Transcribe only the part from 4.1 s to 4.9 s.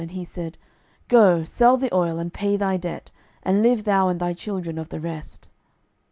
thy children of